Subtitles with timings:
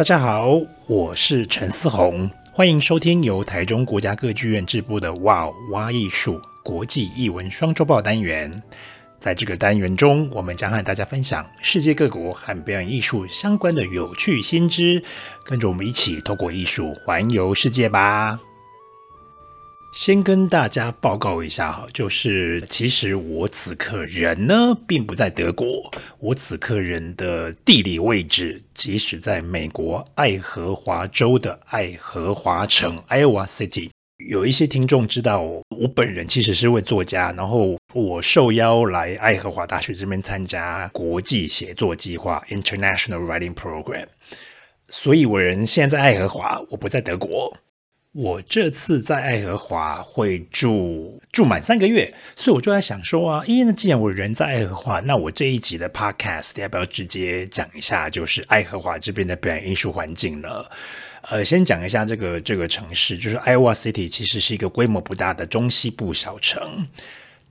[0.00, 8.62] 大家好，我是陈思宏，欢迎收听由台中国家歌剧院制播的《哇哇艺术国际艺文双周报》单元。
[9.18, 15.04] 在这个单元中，我们将和大家分享世界各国和表演艺术相关的有趣新知，
[15.44, 18.40] 跟着我们一起透过艺术环游世界吧。
[19.92, 24.54] 先跟大家报告一下哈，就是其实我此刻人呢，
[24.86, 25.66] 并不在德国，
[26.20, 33.90] 我此刻人的地理位置，即使在美国爱荷华州的爱荷华城 （Iowa City）。
[34.28, 44.06] 有一些听众知道，我本人其实是位作家，然后我受邀来爱荷华大学这边参加国际写作计划 （International Writing Program），
[44.88, 47.56] 所以我人现在在爱荷华，我不在德国。
[48.12, 60.64] 我这次在爱荷华会住住满三个月，所以我就在想说啊，咦，那既然我人在爱荷华，那我这一集的 podcast 要不要直接讲一下，就是爱荷华这边的表演艺术环境呢？
[61.28, 66.84] 呃，先讲一下这个这个城市，就是 Iowa City，其实是一个规模不大的中西部小城。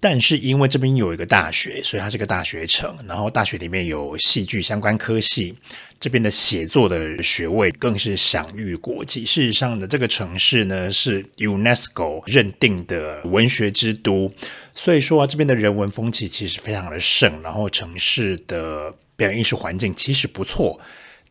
[0.02, 2.98] 但是因为这边有一个大学，所以它是个大学城。
[3.06, 5.54] 然后大学里面有戏剧相关科系，
[6.00, 9.26] 这边的写作的学位更是享誉国际。
[9.26, 14.32] 事实上呢，这个城市呢是 UNESCO 认定的文学之都，
[14.74, 17.42] 所以说啊，这边的人文风气其实非常的盛。
[17.42, 20.80] 然后城市的表演艺术环境其实不错。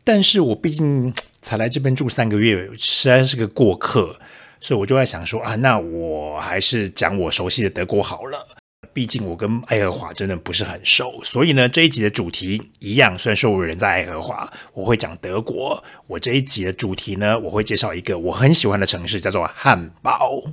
[0.03, 4.19] 但是我毕竟才来这边住三个月，实在是个过客，
[4.59, 8.58] 所以我就在想说啊，那我还是讲我熟悉的德国好了。
[8.93, 13.17] 毕竟我跟爱荷华真的不是很熟，所以呢，这一集的主题一样。
[13.17, 15.83] 虽然说我人在爱荷华，我会讲德国。
[16.07, 20.43] 我这一集的主题呢，我会介绍一个我很喜欢的城市，叫做汉堡。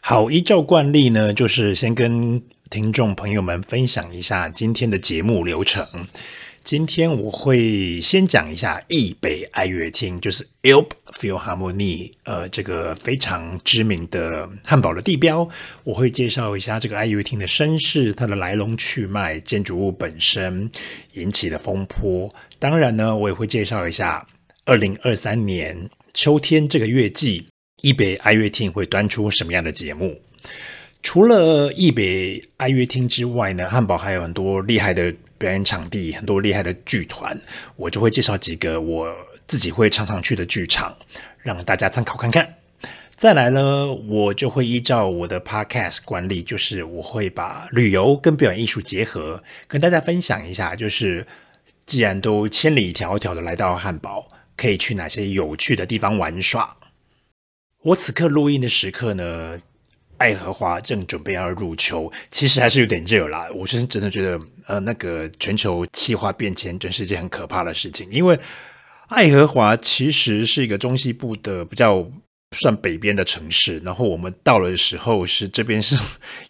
[0.00, 5.86] 好，依照惯例呢，就是先跟听众朋友们分享一下今天的节目流程。
[6.62, 15.48] 今天我会先讲一下易北爱乐厅，就是 e l p Philharmonie，呃，这个非常知名的汉堡的地标。
[15.84, 20.70] 我会介绍一下这个爱乐厅的身世，它的来龙去脉，建筑物本身
[21.14, 22.32] 引起的风波。
[22.58, 24.24] 当然呢，我也会介绍一下
[24.66, 27.46] 二零二三年秋天这个月季，
[27.82, 30.20] 易北爱乐厅会端出什么样的节目。
[31.02, 35.12] 除了易北爱乐厅之外呢，汉堡还有很多厉害的。
[35.40, 37.40] 表演场地很多厉害的剧团，
[37.76, 40.94] 我就会介绍几个我自己会常常去的剧场，
[41.38, 42.56] 让大家参考看看。
[43.16, 50.76] 再来呢，我就会依照我的 podcast 惯例，就是我会把旅游跟表演艺术结合，跟大家分享一下。
[50.76, 51.26] 就是
[51.86, 56.76] 既然都千里迢迢的来到汉堡，可以去哪些有趣的地方玩耍。
[57.82, 59.58] 我此刻录音的时刻呢，
[60.18, 63.48] 爱荷华正准备要入秋，其实还是有点热啦。
[63.54, 64.38] 我是真的觉得，
[64.70, 68.08] 呃，那个全球气化变迁真是一件很可怕的事情。
[68.12, 68.38] 因为
[69.08, 72.08] 爱荷华其实是一个中西部的比较
[72.56, 75.96] 算北边的城市，然后我们到了的时候是这边是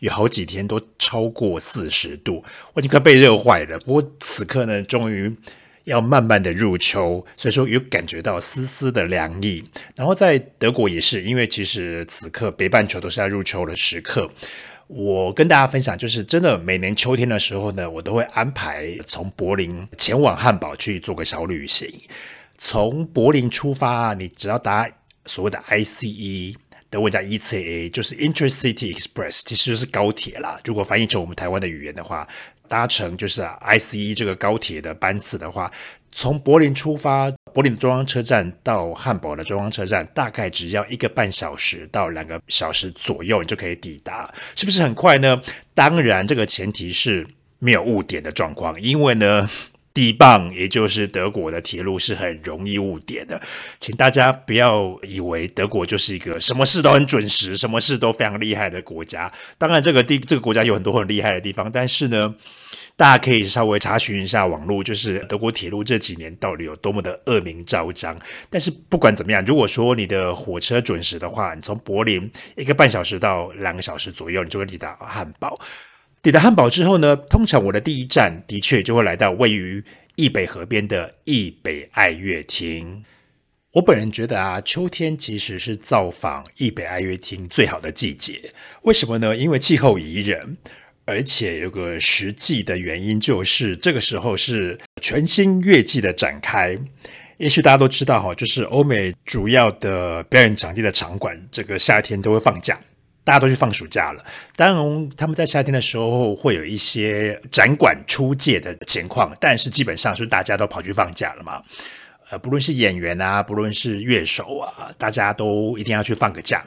[0.01, 2.45] 有好几天都超过四十度，
[2.75, 3.79] 我已经快被热坏了。
[3.79, 5.35] 不过此刻呢，终于。
[5.85, 9.65] 要慢慢的入秋，所以说有感觉到丝丝的凉意。
[9.97, 14.31] 然后在德国也是，因为其实此刻北半球都是在入秋的时刻。
[14.93, 21.89] 我跟大家分享，就是真的每年秋天的时候呢，我都会安排从柏林前往汉堡去做个小旅行。
[22.59, 24.89] 从柏林出发，你只要搭
[25.27, 26.57] 所谓的 ICE，
[26.91, 30.59] 德文叫 E C A，就是 Intercity Express，其实就是高铁啦。
[30.65, 32.27] 如果翻译成我们台湾的语言的话。
[32.71, 35.69] 搭乘就是 ICE 这个高铁的班次的话，
[36.13, 45.41] 从柏林出发，柏林中央车站到汉堡的中央车站，大概只要一个半小时到两个小时左右，你就可以抵达，是不是很快呢？
[45.75, 47.27] 当然，这个前提是
[47.59, 49.49] 没有误点的状况，因为呢。
[49.93, 53.43] 地磅，也就是德国的铁路是很容易误点的，
[53.81, 59.31] 请大家不要以为德国就是一个什么事都很准时、什么事都非常厉害的国家。
[59.59, 62.33] 当然，这个地这个国家有很多很厉害的地方，但是呢，
[63.01, 68.15] 大家可以稍微查询一下网络，就是德国铁路这几年到底有多么的恶名昭彰。
[68.51, 75.59] 但是不管怎么样，如果说你的火车准时的话，你从柏林一个半小时到两个小时左右，你就会抵达汉堡。
[76.23, 79.83] 抵达汉堡之后呢，通常我的第一站的确就会来到位于
[80.17, 83.03] 易北河边的易北爱乐厅。
[83.73, 88.53] 我本人觉得啊，秋天其实是造访易北爱乐厅最好的季节。
[88.83, 89.35] 为什么呢？
[89.35, 90.59] 因为气候宜人，
[91.11, 96.79] 而且有个实际的原因，就是这个时候是全新乐季的展开。
[97.39, 102.79] 也许大家都知道哈，就是欧美主要的表演场地的场馆，这个夏天都会放假。
[103.23, 104.25] 大家都去放暑假了，
[104.57, 111.63] 当然他们在夏天的时候会有一些展馆出借的情况，但是基本上是大家都跑去放假了嘛。
[112.31, 116.65] 呃，不论是演员啊，不论是乐手啊，大家都一定要去放个假。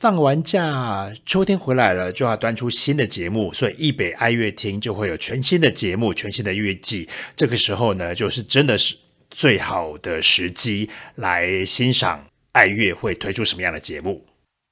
[0.00, 7.06] 放完假，秋天回来了，就要端出新的节目，所以艺北爱乐厅就会有全新的节目、全新的乐季。
[7.36, 8.96] 这个时候呢，就是真的是
[9.28, 14.24] 最好的时机来欣赏爱乐会推出什么样的节目。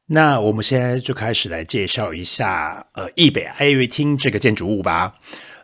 [0.06, 5.14] 那我们现在就开始来介绍一下，呃，艺北爱乐厅这个建筑物吧。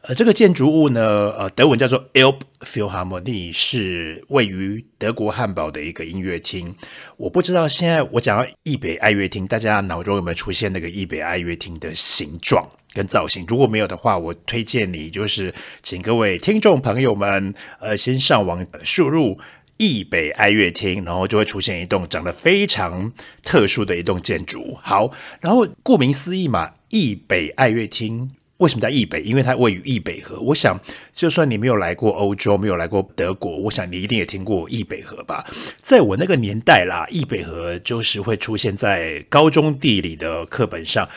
[0.07, 6.75] 呃，这个建筑物呢，呃，德文叫做 Elbphilharmonie，是位于德国汉堡的一个音乐厅。
[7.17, 13.47] 我不知道现在我讲到易北爱乐厅，大家脑中有没有出现那个易北爱乐厅的形状跟造型？
[13.49, 19.39] 如果没有的话，我推荐你就是请各位听众朋友们，呃，先上网输入
[19.79, 23.11] 易北爱乐厅，然后就会出现一栋长得非常
[23.43, 24.79] 特殊的一栋建筑。
[24.83, 25.11] 好，
[25.41, 28.31] 然后顾名思义嘛，易北爱乐厅。
[28.59, 29.21] 为什么叫易北？
[29.23, 30.39] 因为它位于易北河。
[30.41, 30.79] 我想，
[31.13, 35.45] 就算你没有来过欧洲，没有来过德国，我想你一定也听过易北河吧？
[35.83, 41.09] 在我那个年代啦，易北河就是会出现在高中地理的课本上。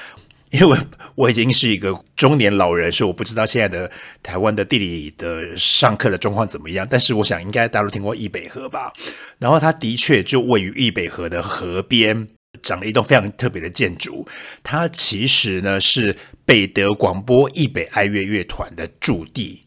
[0.49, 0.79] 因为
[1.15, 3.91] 我已经是一个中年老人，所以我不知道现在的
[4.23, 6.87] 台湾的地理的上课的状况怎么样。
[6.89, 8.93] 但是我想，应该大家都听过易北河吧？
[9.39, 12.29] 然后它的确就位于易北河的河边。
[12.61, 14.27] 长了一栋非常特别的建筑，
[14.63, 16.15] 它其实呢是
[16.45, 19.61] 北德广播易北爱乐乐团的驻地，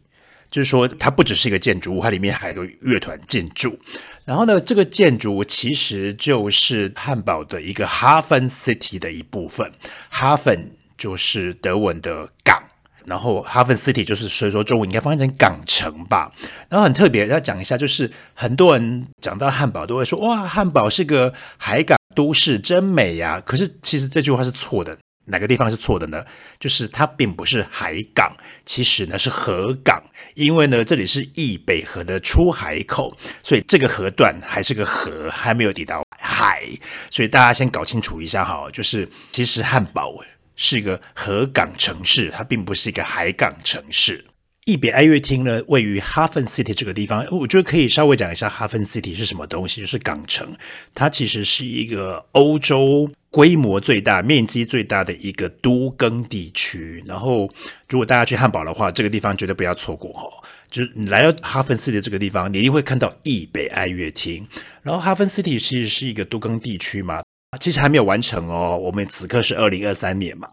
[0.50, 3.78] 就是说它不只是一个建筑物，它里面还有乐团进驻。
[4.24, 9.72] 然后呢，这个建筑其实就是汉堡的一个哈芬 City 的一部分
[10.08, 12.62] 哈芬就是德文的港。
[13.06, 16.30] 然后哈芬 City 就是，所以说中文应该翻译成港城吧。
[16.68, 23.40] 然后很特别要讲一下，就是很多人讲到汉堡都会说，哇，汉堡是个海港都市，真美呀。
[23.44, 24.96] 可是其实这句话是错的，
[25.26, 26.24] 哪个地方是错的呢？
[26.58, 28.34] 就是它并不是海港，
[28.64, 30.02] 其实呢是河港，
[30.34, 36.62] 因为呢这里是易北河的出海口，所以这个河段还是个河，还没有抵达海。
[37.10, 40.14] 所以大家先搞清楚一下哈，就是其实汉堡。
[40.62, 44.22] 是一个河港城市，它并不是一个海港城市。
[44.66, 50.54] 易北爱乐厅呢，位于 Hafen City 这个地方，我觉得可以稍微讲一下 Hafen City 是什么东西，就是港城。
[50.94, 57.02] 它其实是一个欧洲规模最大、面积最大的一个都更地区。
[57.06, 57.50] 然后，
[57.88, 60.28] 如果大家去汉堡的话，这个地方绝对不要错过哈。
[60.70, 64.46] 就是你来到 Hafen City 这个地方，你一定会看到易北爱乐厅。
[64.82, 67.22] 然后，Hafen City 其实是一个都更地区嘛。
[67.58, 70.48] 其实还没有完成哦，我们此刻是二零二三年嘛，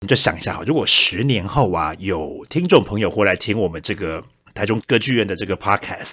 [0.00, 4.22] 你就想一下哈，如果十年后啊，有听众朋友回来听我们这个
[4.54, 6.12] 台中歌剧院的这个 podcast，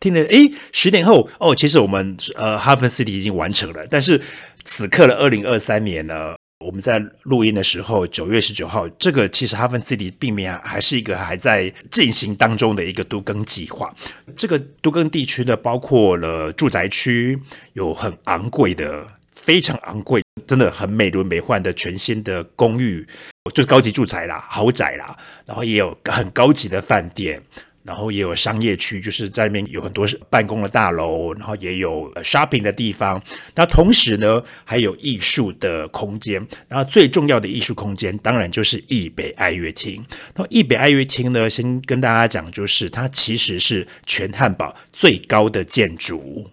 [0.00, 4.18] 听了诶，十年后哦，其实我们呃 Hafen City 已经完成了，但是
[4.64, 6.34] 此刻的二零二三年呢，
[6.64, 13.94] 我们在录音的时候，九月十九号，这个其实 Hafen City 并没有还是一个还在进行当中的一个都更计划，
[14.34, 17.38] 这个都更地区呢，包括了住宅区，
[17.74, 19.06] 有很昂贵的。
[19.46, 23.06] 非常昂贵，真的很美轮美奂的全新的公寓，
[23.54, 25.16] 就是高级住宅啦、豪宅啦，
[25.46, 27.40] 然后也有很高级的饭店，
[27.84, 33.22] 然后也有商业区，就是在那边有很多办公的大楼，然后也有 shopping 的地方。
[33.54, 36.44] 那同时呢，还有艺术的空间。
[36.66, 40.04] 然后最重要的艺术空间，当然就是易北爱乐厅。
[40.34, 46.50] 那易北爱乐厅呢，先跟大家讲，就是它其实是全汉堡最高的建筑。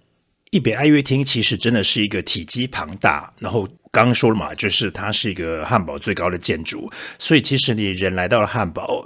[0.54, 9.04] 一北爱乐厅其实真的是一个体积庞大，然后刚刚说了嘛，就是它是一个汉堡最高的建筑，所以其实你人来到了汉堡，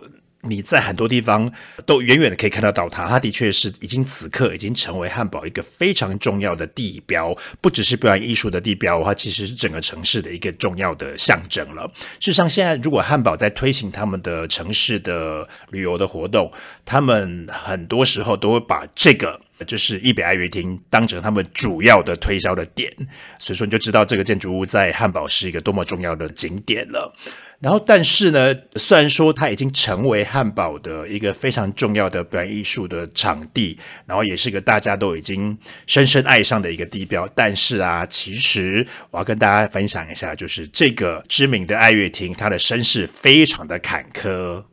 [0.49, 1.51] 你在很多地方
[1.85, 3.05] 都远远的可以看得到它。
[3.05, 11.91] 它的确是已经此刻已经成为汉堡一个非常重要的地标，不只是表演艺术的地标，它其实是整个城市的一个重要的象征了。
[12.19, 16.51] 事实上，现在如果汉堡在推行他们的城市的旅游的活动，
[16.85, 19.39] 他们很多时候都会把这个。
[19.65, 22.93] 就是艺北爱乐厅当成他们主要的推销的点，
[23.39, 27.11] 所以说你就知道这个建筑物在汉堡是一个多么重要的景点了。
[27.59, 44.63] 然后，但是呢，虽然说它已经成为汉堡的一个非常重要的表演艺术的场地，然后也是个大家都已经深深爱上的一个地标，但是啊，其实我要跟大家分享一下，就是这个知名的爱乐厅，它的身世非常的坎坷。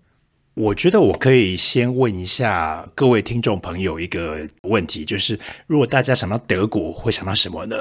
[0.53, 7.77] 我觉得我可以先问一下各位听众朋友一个问题，就是如果大家想到德国，会想到什么呢？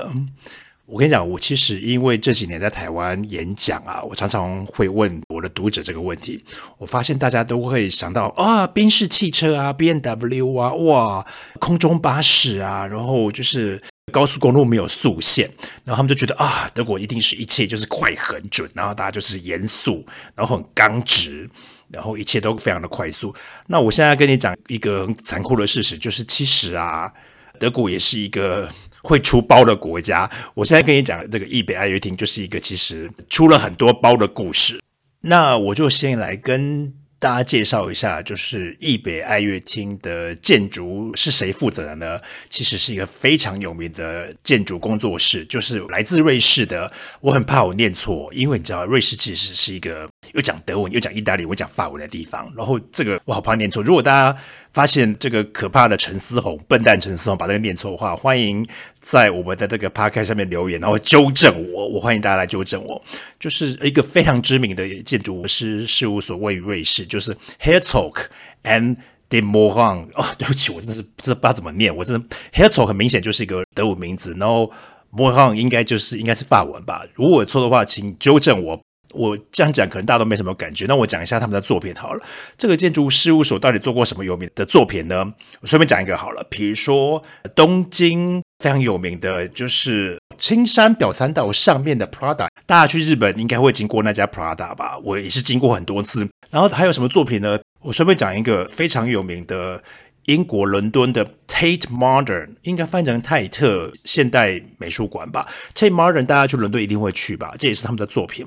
[0.93, 6.39] 我跟你讲，我其实因为这几年在台湾演讲啊，我常常会问我的读者这个问题。
[6.77, 11.25] 我发现大家都会想到啊，宾士汽车啊，B N W 啊，哇，
[11.59, 13.81] 空中巴士啊，然后就是
[14.11, 15.49] 高速公路没有速限，
[15.83, 21.49] 然后他们就觉得啊，德国一定是一切就是快、很准，然后大家就是严肃，然后很刚直。
[21.89, 23.33] 然后一切都非常的快速。
[23.67, 27.11] 那我现在跟你讲一个很残酷的事实，就是其实啊，
[27.59, 28.67] 德国也是一个
[29.03, 30.27] 会出包的国家。
[30.55, 34.81] 我现在跟你讲，这个易北爱乐厅就是一个其实出了很多包的故事。
[35.21, 36.91] 那我就先来跟。
[37.23, 42.19] 大家介绍一下，就是易北爱乐厅的建筑是谁负责的呢？
[42.49, 46.91] 其实是一个非常有名的建筑工作室，就是来自瑞士的。
[47.21, 52.51] 我很怕我念错，因为你知道，瑞士其实是一个又讲德文又讲意大利我讲法文的地方。
[52.57, 53.81] 然后这个我好怕念错。
[53.81, 54.37] 如果大家
[54.73, 58.65] 发现这个可怕的陈思宏笨蛋陈思宏把这个念错的话，欢迎
[58.99, 61.87] 在我们的这个 podcast 上面留言，然后纠正我。
[61.87, 62.99] 我欢迎大家来纠正我。
[63.39, 68.15] 就是一个非常知名的建筑师事务所，位于瑞士，就是 Herzog
[68.63, 68.97] and
[69.29, 70.07] de Meuron。
[70.15, 71.95] 哦，对不起，我真是不知道怎么念。
[71.95, 74.71] 我真的 Herzog 很明显就是一个德文名字，然后
[75.11, 77.05] Meuron 应该就是应该是法文吧。
[77.13, 78.81] 如果错的话，请纠正我。
[79.13, 82.21] 我这样讲可能大家都没什么感觉，那我讲一下他们的作品好了。
[82.57, 85.33] 这个建筑事务所到底做过什么有名的作品呢？
[85.61, 87.23] 我顺便讲一个好了，比如说
[87.55, 94.97] 东京非常有名的就是青山表参道上面的 Prada，大家去日本应该会经过那家 Prada 吧？
[95.03, 96.27] 我也是经过很多次。
[96.49, 97.59] 然后还有什么作品呢？
[97.81, 99.83] 我顺便讲一个非常有名的
[100.25, 107.53] 英国伦敦的 Tate Modern，应该翻译成泰特现代美术馆吧？Tate Modern 大家去伦敦一定会去吧？
[107.59, 108.45] 这也是他们的作品。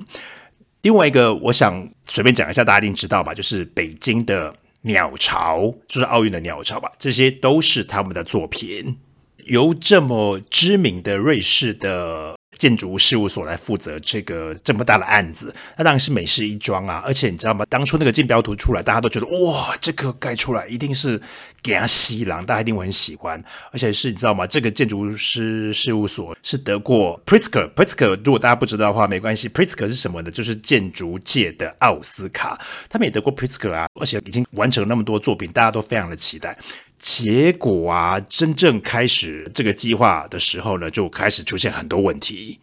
[0.81, 3.33] 另外一个，我想随便讲一下，大家一定知道吧？
[3.33, 6.91] 就是北京的鸟巢，就是奥运的鸟巢吧？
[6.97, 8.97] 这些都是他们的作品，
[9.45, 12.35] 由这么知名的瑞士的。
[12.57, 17.03] 建筑事务所来负责这个这么大的案子，那当然是美事一桩啊！
[17.05, 17.65] 而且你知道吗？
[17.69, 21.21] 当初那个竞标图出来，大家都觉得哇，这个盖出来一定是
[21.61, 23.41] 给他吸狼，大家一定会很喜欢。
[23.71, 24.47] 而且是你知道吗？
[24.47, 27.71] 这个建筑师事务所是得过 Pritzker。
[27.73, 29.47] Pritzker 如果大家不知道的话，没关系。
[29.47, 30.31] Pritzker 是什么呢？
[30.31, 32.59] 就是建筑界的奥斯卡。
[32.89, 36.57] 他们也得过 Pritzker 啊，而且已经完成了那么多作品，大家都非常的期待。
[36.97, 42.59] 结果啊，真正开始这个计划的时候呢，就开始出现很多问题。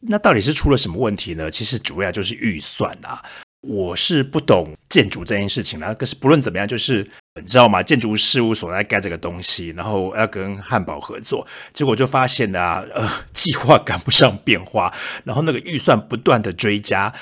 [0.00, 1.50] 那到底是出了什么问题呢？
[1.50, 3.22] 其实主要就是预算啊。
[3.62, 7.06] 我是不懂建筑这件事情啦，可是不论怎么样，就是
[7.38, 7.82] 你知道吗？
[7.82, 14.90] 建筑事务所在盖这个东西，然后要跟汉堡合作，结果就发现啊，呃，计划赶不上变化，
[15.24, 17.12] 然后那个预算不断的追加。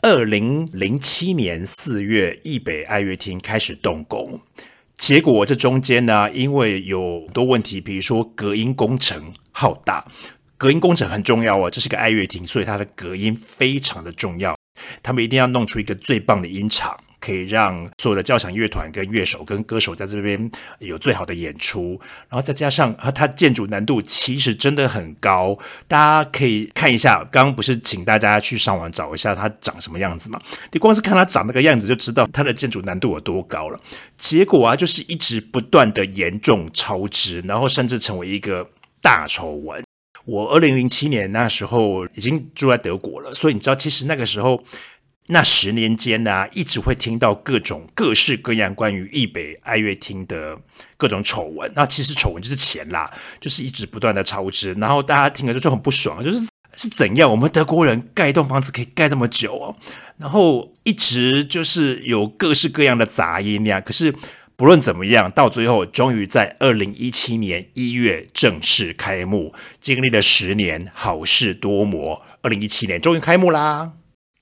[0.00, 4.40] 二零零七年四月，易北爱乐厅开始动工。
[4.98, 10.04] 结果这中间呢，因为有很多问题，比如说隔音工程浩大，
[10.56, 14.58] 隔音工程很重要哦，这是个爱乐厅，所以它的隔音非常的重要，
[15.00, 16.98] 他们一定要弄出一个最棒的音场。
[17.20, 30.40] 可以让所有的交响乐团跟乐手跟歌手在这边有最好的演出，然后再加上它建筑难度其实真的很高，大家可以看一下，刚刚不是请大家去上网找一下它长什么样子嘛？
[30.72, 33.80] 你光是看它长那个样子就知道它的建筑难度有多高了。
[34.14, 38.68] 结果啊，就是一直不断的严重超支，然后甚至成为一个
[39.02, 39.82] 大丑闻。
[40.24, 44.62] 我二零零七年那时候已经住在德国了，所以你知道，其实那个时候。
[45.30, 50.58] 那十年间呢、一直会听到各种各式各样关于易北爱乐厅的
[50.96, 51.70] 各种丑闻。
[51.76, 57.30] 那其实丑闻就是钱啦，就是一直不断的超支，然后大家听了就就很不爽，就是是怎样？
[57.30, 59.76] 我们德国人盖一栋房子可以盖这么久哦，
[60.16, 63.80] 然后一直就是有各式各样的杂音呀。
[63.82, 64.14] 可是
[64.56, 73.92] 不论怎么样，到最后终于在二零一七年一月正式开幕，经历了十年，好事多磨，二零一七年终于开幕啦。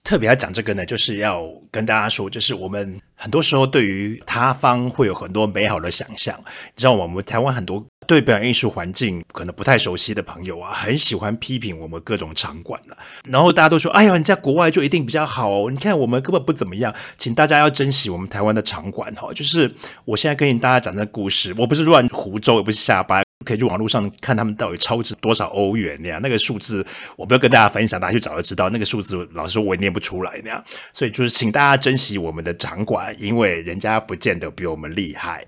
[0.06, 6.38] 特别要讲这个呢，就是要跟大家说，就是我们很多时候对于他方会有很多美好的想象。
[6.38, 12.96] 你知道，我们台湾很多对表演艺术环境可能不太熟悉的朋友啊，很喜欢批评我们各种场馆的。
[13.25, 19.32] 然后大家都说：“哎呀，你在国外就一定比较好哦。”你看我们根本不怎么样，请大家要珍惜我们台湾的场馆哈。
[19.34, 23.25] 就是我现在跟大家讲这个故事，我不是乱胡诌，也不是瞎掰。
[23.46, 26.86] 可以去网络上看他们到底超值多少欧元那样，那个数字
[27.16, 28.68] 我不要跟大家分享，大家去找就知道。
[28.68, 30.62] 那个数字老实说我也念不出来那样，
[30.92, 35.46] 所以就是请大家珍惜我们的场馆，因为人家不见得比我们厉害。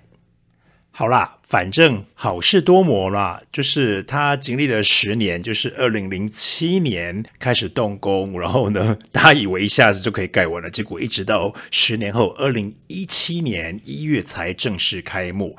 [0.91, 15.55] 好啦，反正好事多磨啦，就是他经历了十年，就是二零零七年开始动工，然后呢，大家以为一下子就可以盖完了，结果一直到十年后，二零一七年一月才正式开幕。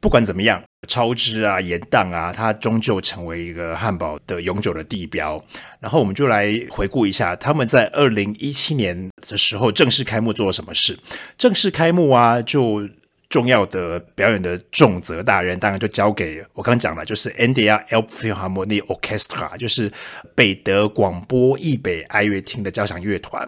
[0.00, 5.42] 不管怎么样，超支啊、延宕啊，它终究成为一个汉堡的永久的地标。
[5.80, 10.96] 然后我们就来回顾一下，他们在二零一七年的时候正式开幕做了什么事。
[11.36, 12.88] 正式开幕啊，就
[13.28, 19.90] 重要的表演的重责大任，当然就交给我刚讲了，就是 NDR Elbphilharmonie Orchestra，就是
[20.36, 23.46] 北德广播易北爱乐厅的交响乐团。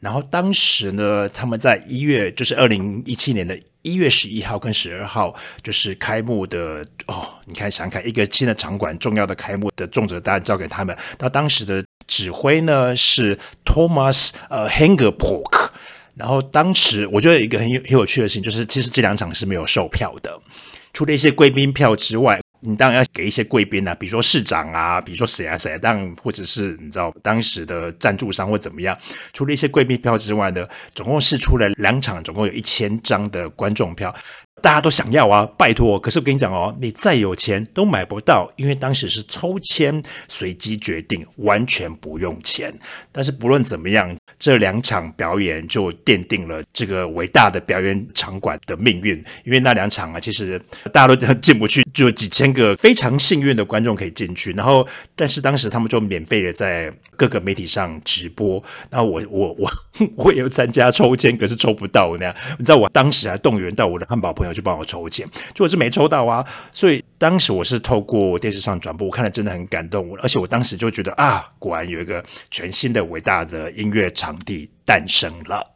[0.00, 3.56] 然后当时呢，他们在一月，就是二零一七年的。
[3.84, 15.68] 一月十一号跟十二号就是开幕的哦，你看想看一个新的场馆重要的开幕的重责大任交给他们，那当时的指挥呢是 Thomas 呃 Hengerpork，
[16.16, 20.40] 然后当时我觉得一个很有很有趣的事情就是，其实这两场是没有售票的，
[20.92, 22.43] 除了一些贵宾票之外。
[22.66, 28.96] 你当然要给一些贵宾啊，比如说市长啊，比如说谁啊谁啊，当然或者是你知道当时的赞助商或怎么样。
[29.32, 34.14] 除了一些贵宾票之外呢，总共是出了两场，总共有一千张的观众票。
[34.64, 36.00] 大家都想要啊，拜托！
[36.00, 42.72] 可是我跟你讲哦，你再有钱都买不到，因为当时是抽签随机决定，完全不用钱。
[43.12, 49.22] 但是不论怎么样，这两场表演就奠定了这个伟大的表演场馆的命运。
[49.44, 50.58] 因为那两场啊，其实
[50.90, 54.50] 大家都进不去，就几千个非常幸运的观众可以进去。
[54.52, 58.64] 然后，但是当时他们就免费的在各个媒体上直播。
[58.88, 59.70] 然后我我我
[60.16, 62.34] 我也有参加抽签，可是抽不到那样。
[62.58, 64.53] 你知道我当时还动员到我的汉堡朋友。
[64.54, 75.74] 就帮我抽签，就我是没抽到啊，所以当时我是透过电视上转播，我看了真的很感动，而且我当时就觉得啊，果然有一个全新的伟大的音乐场地诞生了。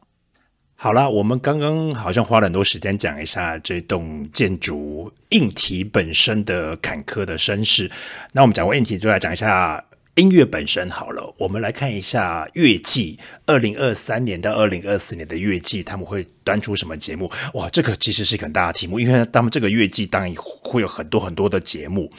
[0.77, 7.91] 好了，我们刚刚好像花了很多时间讲一下这栋建筑硬体本身的坎坷的身世，
[8.33, 9.85] 那我们讲过硬体，就来讲一下。
[10.19, 17.31] 音乐本身好了，我们来看一下乐季，二零二三年到二零二四年的乐季，他们会端出什么节目？
[17.55, 22.11] 哇，这个其实是一个很大的题目，因为他们这个乐季当然会有很多很多的节目。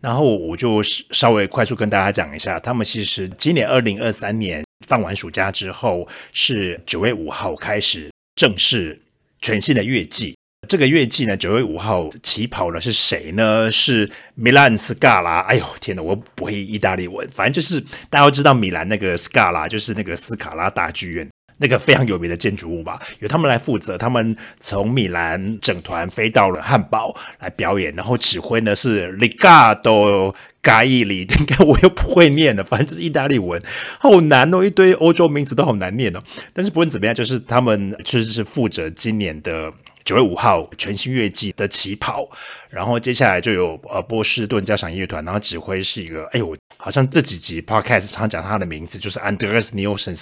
[0.00, 9.02] 然后我就稍微快速跟大家讲一下，他们其实今年二零二三年放完暑假之后，是九月五号开始正式
[9.40, 10.37] 全新的乐季。
[10.66, 13.70] 这个月季呢，九月五号起跑的是谁呢？
[13.70, 15.38] 是米兰斯卡拉。
[15.40, 23.00] 哎呦天哪，我不会意大利文，反正就是大家都知道米兰那个斯卡拉，就是那个斯卡拉大剧院，那个非常有名的建筑物吧。
[23.20, 33.62] 由他们来负责，他们从米兰整团飞到了汉堡来表演，然后指挥呢是里卡多加伊里，应该我又不会念了，反正就是意大利文，
[34.00, 36.22] 好难哦，一堆欧洲名字都好难念哦。
[36.52, 39.72] 但是不论怎么样，就是他们就是负责今年的。
[40.08, 42.26] 九月五号全新乐季的起跑，
[42.70, 50.18] 然后接下来就有呃波士顿交响乐团，然后指挥是一个，哎呦，好像这几集 podcast 常讲他的名字，就是 Andreas Nielsen，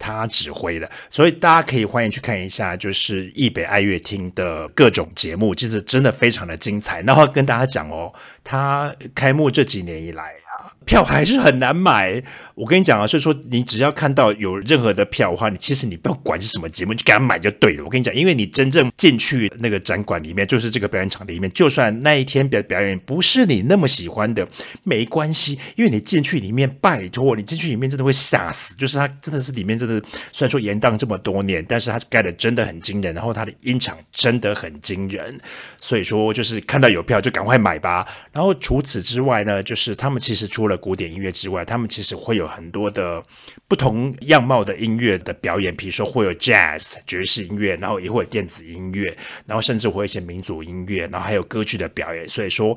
[0.00, 7.00] 他指挥的，所以大家可以欢迎去看一下，就是艺北爱乐厅的各种节目，其实真的非常的精彩。
[7.02, 8.12] 然后跟大家讲哦，
[8.42, 10.74] 他开幕这几年以来啊。
[10.84, 12.22] 票还是很难买，
[12.54, 17.84] 我跟你讲啊，所以说你只要看到有任何的票的话，你其实你不要管是什么节目，就给他买就对了。
[17.84, 24.46] 我跟你讲，因为你真正进去那个展馆里面，就是这个表演场里面，就算那一天表表演不是你那么喜欢的，
[24.82, 35.38] 没关系，因为你进去里面，拜托你进去里面真的会吓死，就是它真的是里面真的，虽然说延宕这么多年，但是它盖的真的很惊人，然后它的音场真的很惊人，
[35.78, 38.06] 所以说就是看到有票就赶快买吧。
[38.32, 43.22] 然后除此之外呢，就是他们其实除了古典音乐之外，他们其实会有很多的
[43.68, 52.28] 不同样貌的音乐的表演，比如说会有 jazz 爵士音乐，然后也会有电子音乐，然后甚至会有一些民族音乐，然后还有歌剧的表演。
[52.28, 52.76] 所以说，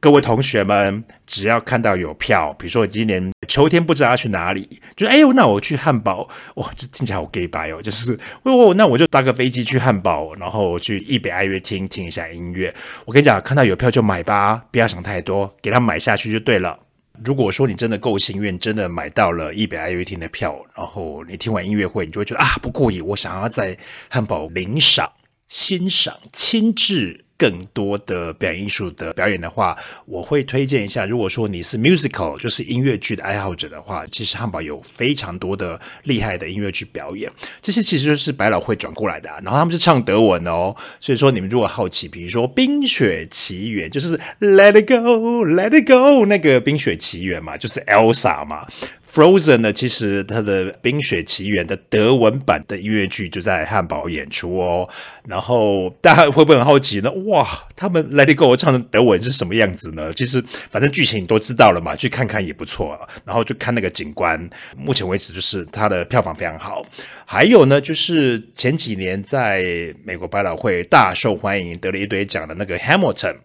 [0.00, 12.74] 各位同学们，只要看到有票，比如说今年秋天不知道要去哪里，就哎呦，那我去汉堡，哇，这听起来好 gay 白哦，就是哦，那我就搭个飞机去汉堡，然后去易北爱乐厅听一下音乐。
[13.06, 16.78] 我跟你讲，看到有票就买吧，不要想太多，给他买下去就对了。
[17.22, 23.78] 如果说你真的够幸运，真的买到了一北爱乐厅的票，然后你听完音乐会，你就会觉得啊，不过瘾，我想要在
[24.10, 25.12] 汉堡领赏、
[25.48, 27.23] 欣赏、亲自。
[27.36, 31.04] 更多的表演艺术的表演的话，我会推荐一下。
[31.04, 37.30] 如果说你是 musical，就是音乐剧的爱好者的话，其实汉堡有非常多的厉害的音乐剧表演。
[37.60, 40.74] 这些其实就是百老汇转过来的，然后他们是唱德文哦。
[41.00, 48.66] 所以说你们如果好奇，比如说《冰雪奇缘》，就是 Let it go, Let it go，那个《冰雪奇缘》嘛，就是 Elsa 嘛。
[49.14, 54.88] Frozen 呢，其实它的《冰雪奇缘》的德文版的音乐剧就在汉堡演出哦。
[55.28, 57.08] 然后大家会不会很好奇呢？
[57.26, 57.46] 哇，
[57.76, 60.12] 他们 Let It Go 唱的德文是什么样子呢？
[60.12, 62.98] 其实反正剧情你都知道了嘛，去看看也不错。
[63.24, 66.84] 然后就看那个景观，目前为止就是它的票房非常好。
[67.24, 73.36] 还有呢，就是前几年在美国百老汇大受欢迎，得了一堆奖的那个 Hamilton。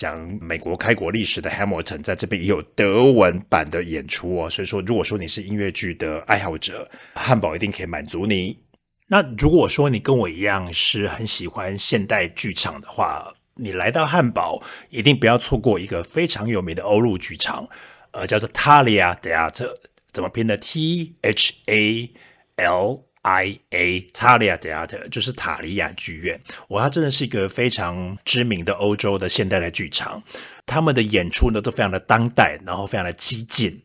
[0.00, 8.60] 讲美国开国历史的 Hamilton 在这边也有德文版的演出哦，所以说如果说你是音乐剧的爱好者，汉堡一定可以满足你。
[9.08, 17.68] 那如果说你跟我一样是很喜欢现代剧场的话，你来到汉堡一定不要错过一个非常有名的欧陆剧场，
[18.12, 19.74] 呃，叫做 Thalia Theater，
[20.10, 22.10] 怎么拼的？T H A
[22.56, 30.22] L IA Thalia Theatre 就是塔利亚剧院，哇，它真的是一个非常知名的欧洲的现代的剧场。
[30.64, 33.82] 他们的演出呢都非常的当代，然后非常的激进，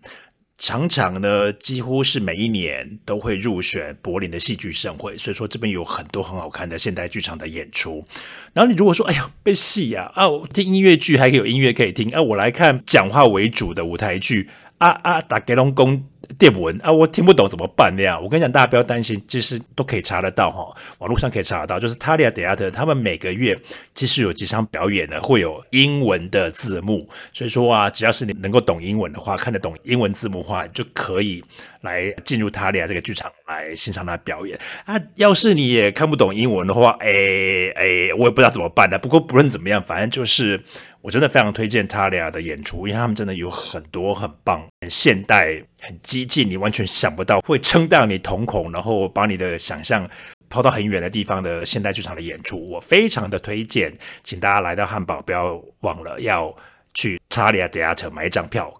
[0.57, 5.17] 常常呢几乎是每一年都会入选柏林的戏剧盛会。
[5.17, 8.05] 所以说这边有很多很好看的现代剧场的演出。
[8.53, 16.05] 然后你如果说哎呀被戏呀啊，啊听音乐剧还可以有音乐可以听，啊我来看讲话为主的舞台剧啊啊打给龙宫。
[16.37, 18.21] 电文啊，我听不懂怎么办那样？
[18.21, 21.79] 我跟你讲，大家不要担心，其实都可以查得到哈，网络上可以查得到。
[21.79, 23.57] 就是 Talia d e a t 他们每个月
[23.93, 27.07] 其实有几场表演呢，会有英文的字幕。
[27.33, 31.43] 所以说啊，只要是你能够懂英文的话，看得懂英文字幕的话，就可以
[31.85, 34.99] 来进入他俩这个剧场来欣赏他表演啊。
[35.15, 37.07] 要是你也看不懂英文的话，哎
[37.75, 38.99] 哎，我也不知道怎么办呢。
[38.99, 40.59] 不过不论怎么样，反正就是。
[41.05, 50.09] 我真的非常推荐他俩的演出，因为他们真的有很多很棒、很现代、很激进，你完全想不到会撑到你瞳孔，然后把你的想象
[50.49, 53.93] 抛到很远的地方的现代剧场的演出，我非常的推荐，
[54.23, 56.51] 请大家来到汉堡，不要忘了要
[56.95, 58.73] 去 Thalia Theatre 买一张票。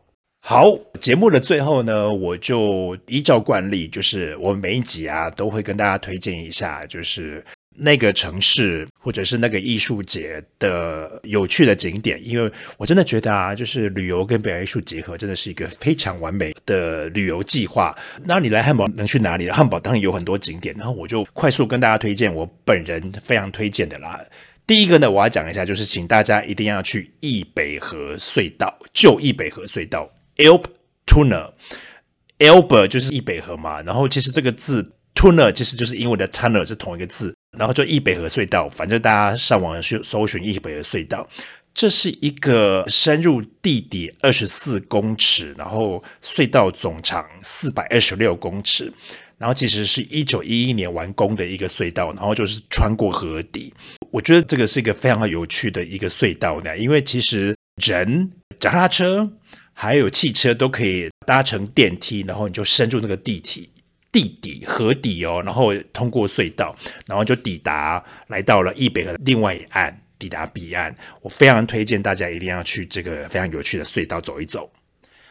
[0.48, 7.44] 好，节目的最后呢，我就依照惯例，就是我每一集啊都会跟大家推荐一下，就是。
[7.78, 17.94] 那个城市或者是那个艺术节的有趣的景点，因为我真的觉得啊，就是旅游跟表演艺术结合，真的是一个非常完美的旅游计划。
[18.24, 19.50] 那你来汉堡能去哪里？
[19.50, 24.24] 汉堡当然有很多景点，然后我就快速跟大家推荐我本人非常推荐的啦。
[24.66, 37.34] 第一个呢，我要讲一下，就是请大家一定要去易北河隧道，旧易北河隧道 （Elbtunnel），Elbe 就是易北河嘛，然后其实这个字 Tunnel 其实就是英文的 tunnel 是同一个字。
[37.58, 41.26] 然后就易北河隧道，反正大家上网去搜寻易北河隧道，
[41.74, 48.92] 这是一个深入地底二十四公尺，然后隧道总长四百二十六公尺，
[49.38, 53.74] 然后其实是一九一一年完工的一个隧道，然后就是穿过河底。
[54.12, 59.32] 我觉得这个是一个非常有趣的一个隧道呢，因为其实人、脚踏车
[59.76, 63.70] 还有汽车都可以搭乘电梯，然后你就深入那个地体。
[64.12, 66.74] 地底河底哦，然后通过隧道，
[67.06, 70.96] 然后就抵达，来到了易北的另外一岸，抵达彼岸。
[71.22, 74.72] 我非常推荐大家一定要去这个非常有趣的隧道走一走。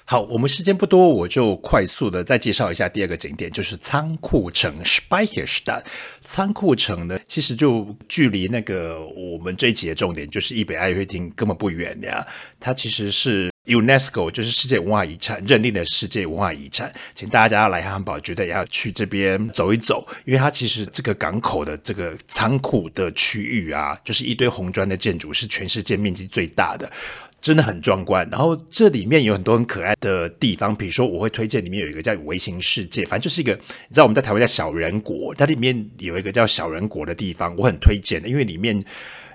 [0.05, 5.85] 好，我们时间不多，我就快速的再介绍一下第二个景点，就是仓库城 （Speicherstadt）。
[6.21, 12.23] 仓库城呢，其实就距离那个我们这一集的重点，就是易北爱乐厅根本不远呀。
[12.61, 13.54] 它其实是。
[13.67, 26.93] UNESCO 就是世界文化遗产认定的世界文化遗产，请大家来汉堡，绝对要去这边走一走，因为它其实这个港口的这个仓库的区域啊，就是一堆红砖的建筑，是全世界面积最大的，
[27.41, 28.29] 真的很壮观。
[28.31, 38.85] 然后这里面有很多很可爱的地方，比如说我会推荐里面有一个叫微型世界，反正就是一个你知道我们在台湾叫小人国，它里面有一个叫小人国的地方，我很推荐的，因为里面。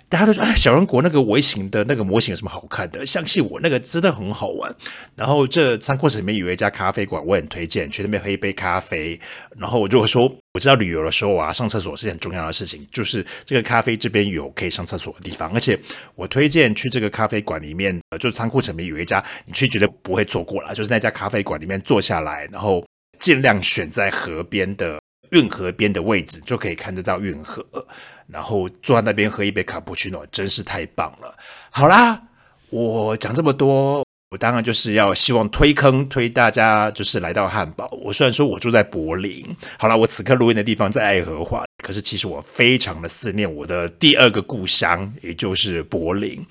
[0.10, 3.06] 大家都说，哎，小人国那个微型的那个模型有什么好看的？
[3.06, 4.76] 相信我，那个真的很好玩。
[5.16, 9.20] 然后这仓库城里面有一家咖啡馆，我很推荐去那边喝一杯咖啡。
[9.56, 15.52] 然后如果说我知道旅游的时候啊，上厕所是很重要的事情，就是这个咖啡这边有可以上厕所的地方。
[15.54, 15.80] 而且
[16.16, 22.84] 我推荐去这个咖啡馆里面，就仓库里面有一家，你去绝对不会错过了，就是那家咖啡馆里面坐下来，然后
[23.20, 25.00] 尽量选在河边的。
[25.32, 27.66] 运河边的位置就可以看得到运河，
[28.28, 31.36] 然后坐在那边喝一杯卡布奇诺，真是太棒了。
[31.70, 32.22] 好啦，
[32.70, 37.90] 我讲这么多，我当然就是要希望推坑推大家，就是来到汉堡。
[38.04, 39.46] 我虽然说我住在柏林，
[39.78, 46.46] 好啦，我此刻录音的地方在爱荷华，可是其实我非常的思念我的第二个故乡，也就是柏林。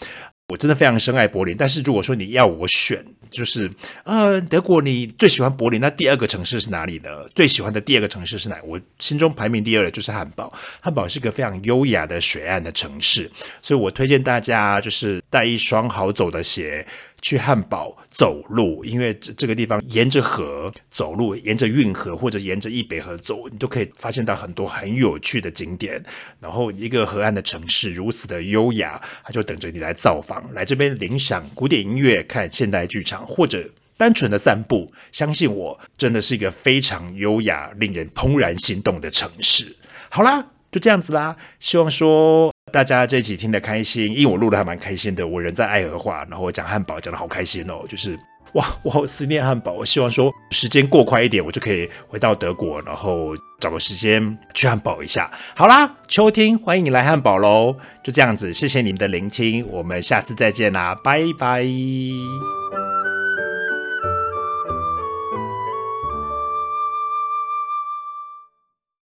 [0.51, 3.71] 我真的非常深爱柏林，但是如果说你要我选，就是
[4.05, 7.11] 呃，德国你最喜欢柏林，那第二个城市是哪里呢？
[7.35, 8.59] 最喜欢的第二个城市是哪？
[8.65, 10.51] 我心中排名第二的就是汉堡。
[10.81, 13.31] 汉堡是个非常优雅的水岸的城市，
[13.61, 16.87] 所以我推荐大家就是带一双好走的鞋。
[17.21, 26.03] 去汉堡走路，因为这这个地方沿着河走路，沿着运河或者沿着易北河走，你都可以发现到很多很有趣的景点。
[26.41, 34.93] 然后一个河岸的城市如此的优雅，它就等着你来造访，来这边领赏古典音乐、看现代剧场，或者单纯的散步。
[35.11, 39.77] 相信我，真的是一个非常优雅、令人怦然心动的城市。
[40.09, 42.53] 好啦，就这样子啦，希望说。
[42.69, 45.27] 大家这一集听得开心，因为我录的还蛮开心的。
[45.27, 48.19] 我人在爱荷华，然后我讲汉堡讲得好开心哦，就是
[48.55, 49.73] 哇，我好思念汉堡。
[49.73, 55.31] 我希望说时间过快一点，我就可以回到德国，然后找个时间去汉堡一下。
[55.55, 57.77] 好啦，秋天欢迎你来汉堡喽！
[58.03, 61.67] 就这样子，谢谢你们的聆听，我们下次再见啦，拜拜。